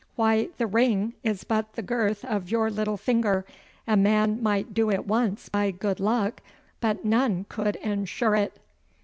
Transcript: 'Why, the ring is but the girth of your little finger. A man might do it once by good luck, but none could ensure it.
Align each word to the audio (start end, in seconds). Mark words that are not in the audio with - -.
'Why, 0.15 0.49
the 0.57 0.65
ring 0.65 1.13
is 1.21 1.43
but 1.43 1.73
the 1.73 1.83
girth 1.83 2.25
of 2.25 2.49
your 2.49 2.71
little 2.71 2.97
finger. 2.97 3.45
A 3.85 3.95
man 3.95 4.41
might 4.41 4.73
do 4.73 4.89
it 4.89 5.05
once 5.05 5.47
by 5.47 5.69
good 5.69 5.99
luck, 5.99 6.41
but 6.79 7.05
none 7.05 7.45
could 7.49 7.75
ensure 7.75 8.33
it. 8.35 8.59